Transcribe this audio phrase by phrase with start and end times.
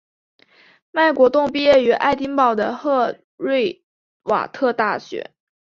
[0.89, 3.83] 麦国栋毕业于爱丁堡的赫瑞
[4.23, 5.35] 瓦特大学。